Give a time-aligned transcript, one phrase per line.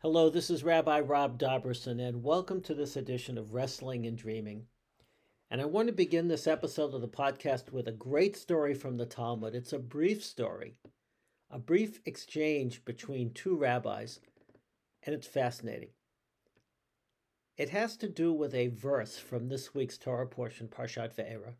[0.00, 4.66] Hello, this is Rabbi Rob Dobrusin, and welcome to this edition of Wrestling and Dreaming.
[5.50, 8.96] And I want to begin this episode of the podcast with a great story from
[8.96, 9.56] the Talmud.
[9.56, 10.76] It's a brief story,
[11.50, 14.20] a brief exchange between two rabbis,
[15.02, 15.90] and it's fascinating.
[17.56, 21.54] It has to do with a verse from this week's Torah portion, Parshat Ve'era.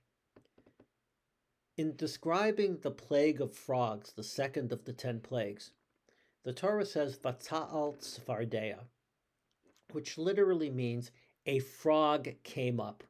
[1.77, 5.73] In describing the plague of frogs, the second of the ten plagues,
[6.49, 8.79] the Torah says Vatza'al Tzfardea,
[9.93, 11.11] which literally means
[11.45, 13.05] a frog came up.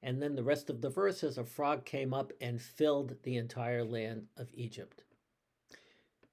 [0.00, 3.36] And then the rest of the verse says a frog came up and filled the
[3.36, 5.02] entire land of Egypt.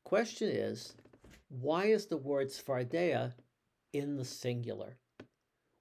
[0.04, 0.94] Question is,
[1.50, 3.34] why is the word Sfardea
[3.92, 4.98] in the singular?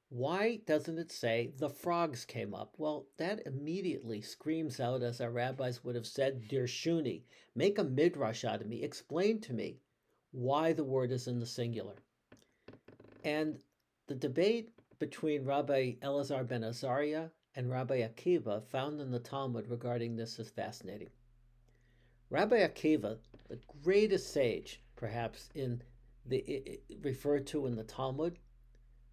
[0.08, 2.74] Why doesn't it say the frogs came up?
[2.78, 8.46] Well, that immediately screams out, as our rabbis would have said, Dirshuni, make a midrash
[8.46, 9.82] out of me, explain to me
[10.32, 11.94] why the word is in the singular.
[13.24, 13.58] And
[14.06, 20.16] the debate between Rabbi Elazar ben Azariah and Rabbi Akiva found in the Talmud regarding
[20.16, 21.10] this is fascinating.
[22.30, 25.82] Rabbi Akiva, the greatest sage, perhaps in
[26.26, 28.38] the referred to in the Talmud,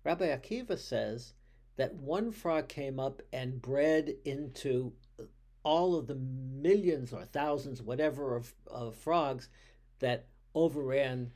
[0.04, 1.34] Rabbi Akiva says
[1.78, 4.94] that one frog came up and bred into
[5.64, 9.50] all of the millions or thousands, whatever, of, of frogs
[10.00, 10.28] that
[10.58, 11.32] overran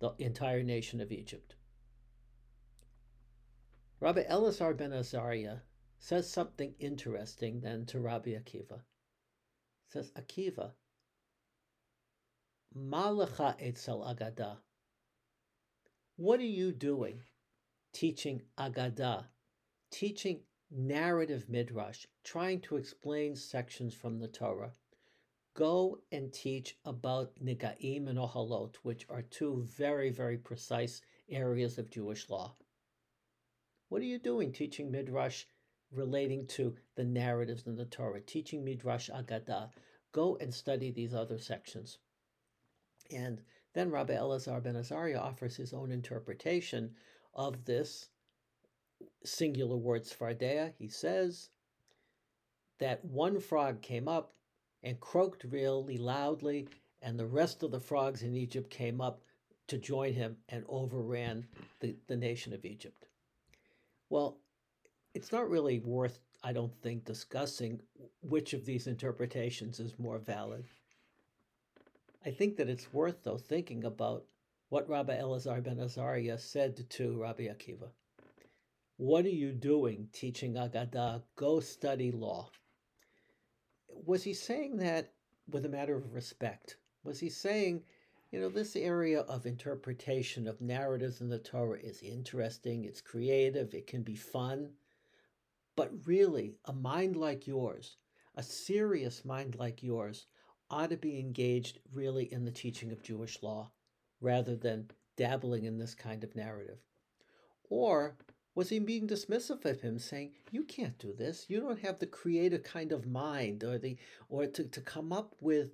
[0.00, 1.54] the entire nation of Egypt.
[4.00, 5.60] Rabbi Elazar ben Azariah
[5.98, 8.82] says something interesting then to Rabbi Akiva.
[9.88, 10.72] Says, Akiva,
[12.76, 14.58] Malacha etzel agada.
[16.16, 17.22] What are you doing
[17.94, 19.24] teaching Agadah,
[19.90, 24.72] teaching narrative midrash, trying to explain sections from the Torah.
[25.56, 31.90] Go and teach about Nigaim and Ohalot, which are two very, very precise areas of
[31.90, 32.54] Jewish law.
[33.88, 35.46] What are you doing teaching midrash
[35.90, 39.70] relating to the narratives in the Torah, teaching midrash Agadah?
[40.12, 41.96] Go and study these other sections.
[43.10, 43.42] And
[43.72, 46.94] then Rabbi Elazar ben Azariah offers his own interpretation
[47.32, 48.10] of this
[49.24, 51.48] singular word Sfardea, he says
[52.78, 54.34] that one frog came up
[54.86, 56.68] and croaked really loudly,
[57.02, 59.20] and the rest of the frogs in Egypt came up
[59.66, 61.44] to join him and overran
[61.80, 63.08] the, the nation of Egypt.
[64.10, 64.38] Well,
[65.12, 67.80] it's not really worth, I don't think, discussing
[68.20, 70.64] which of these interpretations is more valid.
[72.24, 74.24] I think that it's worth, though, thinking about
[74.68, 77.88] what Rabbi Elazar ben Azariah said to Rabbi Akiva.
[78.98, 81.22] What are you doing teaching Agadah?
[81.34, 82.50] Go study law.
[84.04, 85.12] Was he saying that
[85.50, 86.76] with a matter of respect?
[87.04, 87.84] Was he saying,
[88.30, 93.74] you know, this area of interpretation of narratives in the Torah is interesting, it's creative,
[93.74, 94.70] it can be fun,
[95.76, 97.96] but really, a mind like yours,
[98.34, 100.26] a serious mind like yours,
[100.70, 103.70] ought to be engaged really in the teaching of Jewish law
[104.20, 106.78] rather than dabbling in this kind of narrative?
[107.68, 108.16] Or
[108.56, 111.44] was he being dismissive of him, saying, You can't do this.
[111.48, 113.96] You don't have the creative kind of mind or the
[114.28, 115.72] or to, to come up with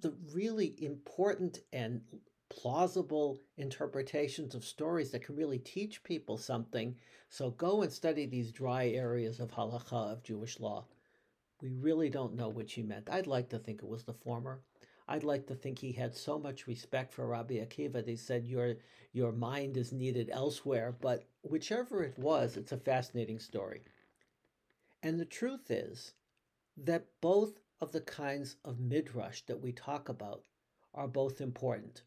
[0.00, 2.00] the really important and
[2.48, 6.94] plausible interpretations of stories that can really teach people something.
[7.28, 10.86] So go and study these dry areas of halacha of Jewish law.
[11.60, 13.10] We really don't know which he meant.
[13.10, 14.60] I'd like to think it was the former.
[15.10, 18.76] I'd like to think he had so much respect for Rabbi Akiva he said your
[19.12, 20.94] your mind is needed elsewhere.
[21.00, 23.82] But whichever it was, it's a fascinating story.
[25.02, 26.14] And the truth is
[26.76, 30.44] that both of the kinds of midrash that we talk about
[30.94, 32.02] are both important.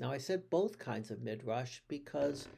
[0.00, 2.48] Now I said both kinds of midrash because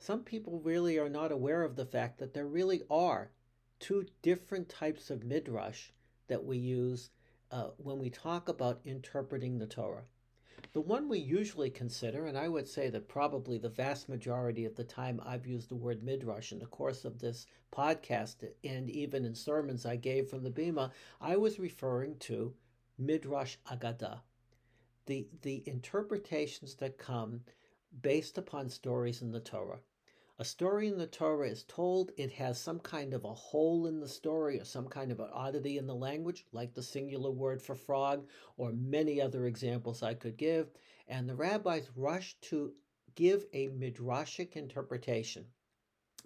[0.00, 3.30] some people really are not aware of the fact that there really are
[3.78, 5.90] two different types of midrash
[6.26, 7.10] that we use
[7.52, 10.04] uh, when we talk about interpreting the Torah.
[10.72, 14.74] The one we usually consider, and I would say that probably the vast majority of
[14.74, 19.24] the time I've used the word midrash in the course of this podcast and even
[19.26, 20.90] in sermons I gave from the Bima,
[21.20, 22.54] I was referring to
[22.98, 24.20] midrash agada,
[25.06, 27.42] the the interpretations that come
[28.00, 29.80] based upon stories in the Torah.
[30.38, 34.00] A story in the Torah is told, it has some kind of a hole in
[34.00, 37.60] the story or some kind of an oddity in the language, like the singular word
[37.60, 38.26] for frog,
[38.56, 40.70] or many other examples I could give.
[41.06, 42.72] And the rabbis rush to
[43.14, 45.46] give a midrashic interpretation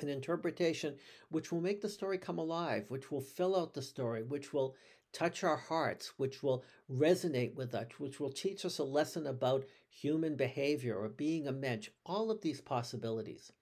[0.00, 0.94] an interpretation
[1.30, 4.74] which will make the story come alive, which will fill out the story, which will
[5.12, 9.64] touch our hearts, which will resonate with us, which will teach us a lesson about
[9.88, 13.52] human behavior or being a mensch, all of these possibilities.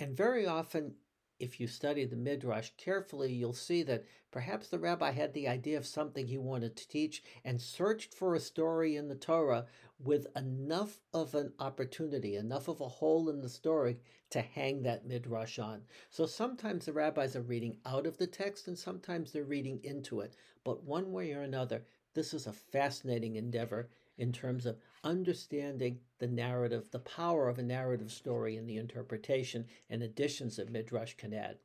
[0.00, 0.94] And very often,
[1.40, 5.76] if you study the Midrash carefully, you'll see that perhaps the rabbi had the idea
[5.76, 9.66] of something he wanted to teach and searched for a story in the Torah
[9.98, 13.98] with enough of an opportunity, enough of a hole in the story
[14.30, 15.82] to hang that Midrash on.
[16.10, 20.20] So sometimes the rabbis are reading out of the text and sometimes they're reading into
[20.20, 20.36] it.
[20.64, 21.84] But one way or another,
[22.14, 27.62] this is a fascinating endeavor in terms of understanding the narrative, the power of a
[27.62, 31.58] narrative story and the interpretation and additions that Midrash can add.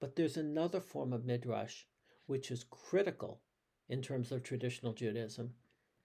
[0.00, 1.84] But there's another form of Midrash
[2.26, 3.40] which is critical
[3.88, 5.54] in terms of traditional Judaism,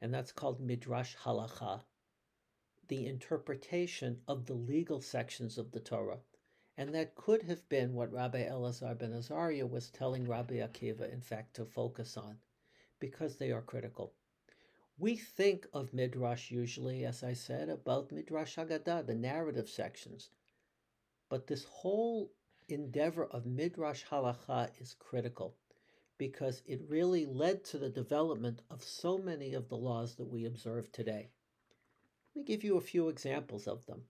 [0.02, 1.82] and that's called Midrash Halacha,
[2.88, 6.20] the interpretation of the legal sections of the Torah.
[6.78, 11.22] And that could have been what Rabbi Elazar ben Azariah was telling Rabbi Akiva, in
[11.22, 12.38] fact, to focus on,
[13.04, 14.14] because they are critical.
[14.98, 20.30] We think of Midrash usually, as I said, about Midrash Haggadah, the narrative sections.
[21.28, 22.32] But this whole
[22.70, 25.54] endeavor of Midrash Halacha is critical
[26.18, 30.46] because it really led to the development of so many of the laws that we
[30.46, 31.30] observe today.
[32.34, 34.04] Let me give you a few examples of them.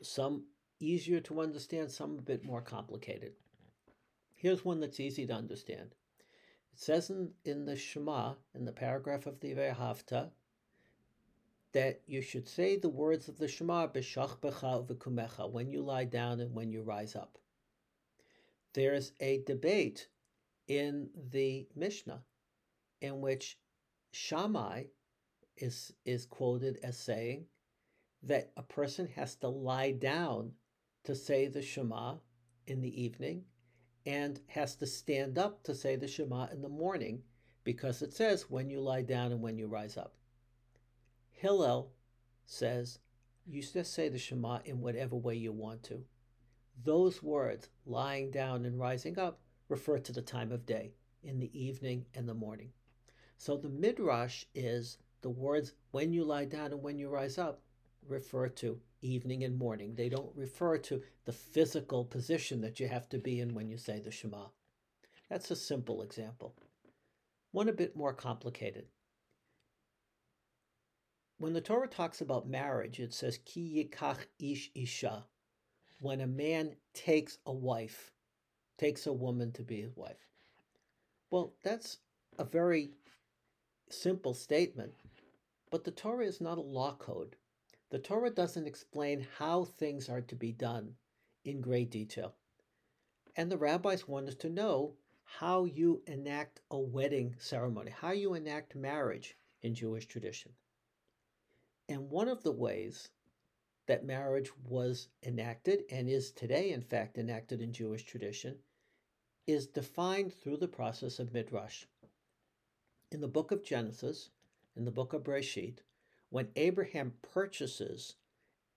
[0.00, 0.46] Some
[0.80, 3.34] easier to understand, some a bit more complicated.
[4.36, 5.94] Here's one that's easy to understand.
[6.74, 10.32] It says in, in the Shema, in the paragraph of the Ve'ahavta,
[11.70, 16.04] that you should say the words of the Shema b'shach becha v'kumecha when you lie
[16.04, 17.38] down and when you rise up.
[18.72, 20.08] There's a debate
[20.66, 22.24] in the Mishnah
[23.00, 23.56] in which
[24.10, 24.86] Shammai
[25.56, 27.46] is is quoted as saying
[28.24, 30.54] that a person has to lie down
[31.04, 32.16] to say the Shema
[32.66, 33.44] in the evening
[34.06, 37.22] and has to stand up to say the Shema in the morning
[37.62, 40.14] because it says when you lie down and when you rise up.
[41.30, 41.90] Hillel
[42.44, 42.98] says
[43.46, 46.04] you just say the Shema in whatever way you want to.
[46.82, 50.92] Those words, lying down and rising up, refer to the time of day,
[51.22, 52.70] in the evening and the morning.
[53.36, 57.60] So the Midrash is the words when you lie down and when you rise up
[58.08, 59.94] refer to evening and morning.
[59.94, 63.76] They don't refer to the physical position that you have to be in when you
[63.76, 64.46] say the Shema.
[65.30, 66.54] That's a simple example.
[67.52, 68.86] One a bit more complicated.
[71.38, 75.24] When the Torah talks about marriage, it says ki yikach ish isha,
[76.00, 78.12] when a man takes a wife,
[78.78, 80.28] takes a woman to be his wife.
[81.30, 81.98] Well, that's
[82.38, 82.90] a very
[83.90, 84.94] simple statement,
[85.70, 87.36] but the Torah is not a law code.
[87.94, 90.96] The Torah doesn't explain how things are to be done
[91.44, 92.34] in great detail.
[93.36, 98.34] And the rabbis want us to know how you enact a wedding ceremony, how you
[98.34, 100.50] enact marriage in Jewish tradition.
[101.88, 103.10] And one of the ways
[103.86, 108.56] that marriage was enacted and is today, in fact, enacted in Jewish tradition
[109.46, 111.84] is defined through the process of Midrash.
[113.12, 114.30] In the book of Genesis,
[114.74, 115.78] in the book of Breshit,
[116.34, 118.16] when Abraham purchases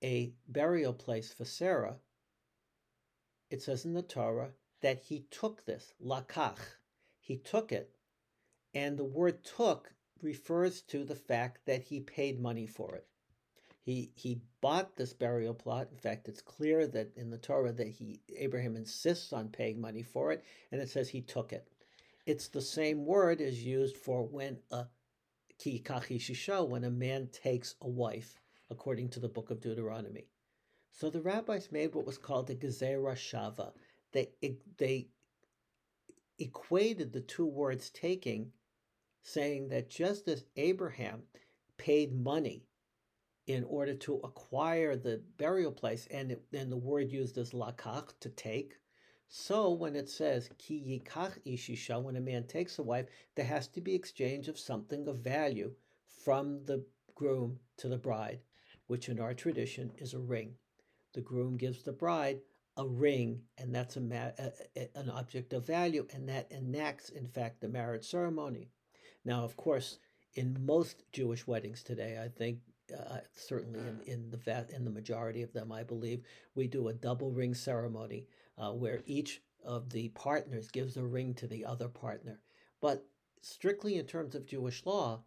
[0.04, 1.96] a burial place for Sarah,
[3.50, 4.52] it says in the Torah
[4.82, 6.60] that he took this, lakach.
[7.20, 7.96] He took it,
[8.76, 13.08] and the word took refers to the fact that he paid money for it.
[13.82, 15.88] He he bought this burial plot.
[15.92, 20.04] In fact, it's clear that in the Torah that he Abraham insists on paying money
[20.04, 21.68] for it, and it says he took it.
[22.28, 24.86] It's the same word is used for when a
[25.58, 30.28] ki shisha, when a man takes a wife, according to the book of Deuteronomy.
[30.92, 33.72] So the rabbis made what was called a gezerah shava.
[34.12, 34.30] They,
[34.78, 35.10] they
[36.40, 38.52] equated the two words taking,
[39.24, 41.24] saying that just as Abraham
[41.78, 42.66] paid money
[43.48, 48.30] in order to acquire the burial place, and, and the word used as lakach, to
[48.30, 48.76] take,
[49.28, 53.68] so when it says ki yikach ishisha, when a man takes a wife, there has
[53.70, 55.74] to be exchange of something of value
[56.24, 58.40] from the groom to the bride,
[58.88, 60.56] which in our tradition is a ring.
[61.14, 62.42] The groom gives the bride
[62.78, 67.10] a ring, and that's a, ma- a, a, an object of value, and that enacts,
[67.10, 68.70] in fact, the marriage ceremony.
[69.26, 70.00] Now, of course,
[70.36, 72.60] in most Jewish weddings today, I think
[72.96, 76.22] uh, certainly in, in the in the majority of them, I believe,
[76.56, 78.28] we do a double ring ceremony
[78.58, 82.40] uh, where each of the partners gives a ring to the other partner.
[82.82, 83.06] But
[83.42, 85.24] strictly in terms of Jewish law,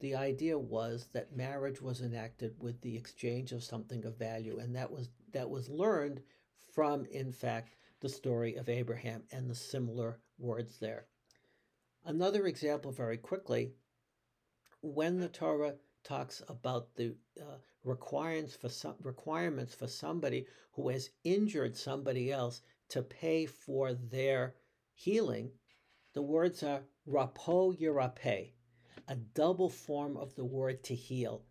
[0.00, 4.74] the idea was that marriage was enacted with the exchange of something of value, and
[4.76, 6.22] that was that was learned
[6.72, 11.06] from, in fact, the story of Abraham and the similar words there.
[12.04, 13.72] Another example, very quickly,
[14.80, 15.74] when the Torah
[16.08, 22.62] talks about the uh, requirements for some, requirements for somebody who has injured somebody else
[22.88, 24.54] to pay for their
[24.94, 25.50] healing,
[26.14, 28.52] the words are rapo yirape,
[29.06, 31.42] a double form of the word to heal.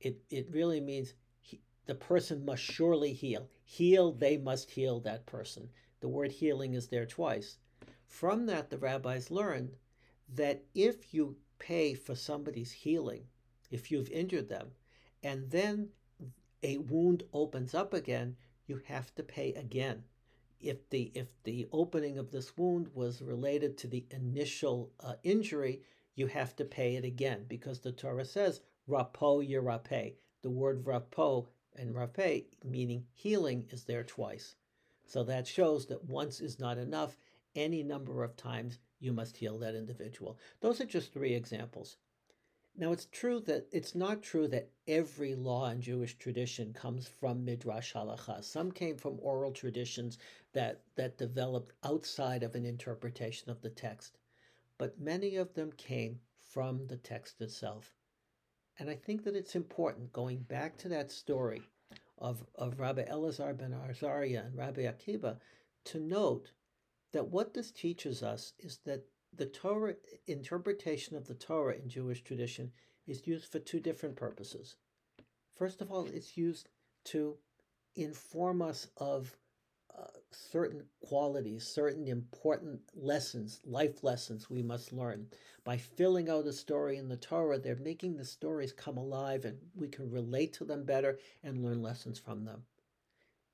[0.00, 3.48] It, it really means he, the person must surely heal.
[3.64, 5.68] Heal, they must heal that person.
[6.00, 7.58] The word healing is there twice.
[8.06, 9.76] From that, the rabbis learned
[10.34, 13.24] that if you pay for somebody's healing,
[13.70, 14.68] if you've injured them,
[15.22, 15.90] and then
[16.62, 20.04] a wound opens up again, you have to pay again.
[20.60, 25.82] If the if the opening of this wound was related to the initial uh, injury,
[26.14, 30.16] you have to pay it again because the Torah says rapo yirape.
[30.42, 31.46] The word rapo
[31.76, 34.56] and rape meaning healing is there twice.
[35.04, 37.16] So that shows that once is not enough.
[37.54, 40.38] Any number of times you must heal that individual.
[40.60, 41.96] Those are just three examples.
[42.80, 47.44] Now, it's true that it's not true that every law in Jewish tradition comes from
[47.44, 48.44] Midrash Halacha.
[48.44, 50.16] Some came from oral traditions
[50.52, 54.18] that, that developed outside of an interpretation of the text,
[54.78, 56.20] but many of them came
[56.52, 57.96] from the text itself.
[58.78, 61.62] And I think that it's important, going back to that story
[62.18, 65.38] of, of Rabbi Elazar ben Azariah and Rabbi Akiva,
[65.86, 66.52] to note
[67.12, 69.04] that what this teaches us is that
[69.34, 69.94] the Torah
[70.26, 72.72] interpretation of the Torah in Jewish tradition
[73.06, 74.76] is used for two different purposes.
[75.56, 76.68] First of all, it's used
[77.06, 77.36] to
[77.96, 79.36] inform us of
[79.98, 85.26] uh, certain qualities, certain important lessons, life lessons we must learn.
[85.64, 89.58] By filling out a story in the Torah, they're making the stories come alive and
[89.74, 92.62] we can relate to them better and learn lessons from them.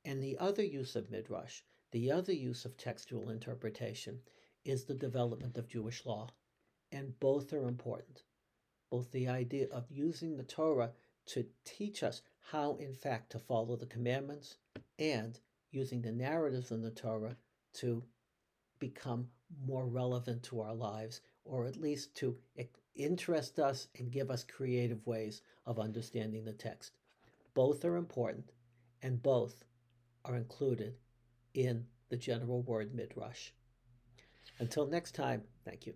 [0.05, 1.63] And the other use of Midrash
[1.95, 4.19] the other use of textual interpretation
[4.65, 6.29] is the development of Jewish law,
[6.93, 8.23] and both are important.
[8.91, 10.93] Both the idea of using the Torah
[11.27, 14.57] to teach us how, in fact, to follow the commandments,
[14.99, 15.39] and
[15.71, 17.37] using the narratives in the Torah
[17.75, 18.05] to
[18.79, 19.29] become
[19.67, 22.37] more relevant to our lives, or at least to
[22.95, 26.93] interest us and give us creative ways of understanding the text.
[27.55, 28.53] Both are important,
[29.03, 29.65] and both
[30.25, 30.95] are included
[31.55, 33.51] in the general word midrash.
[34.59, 35.95] Until next time, thank you.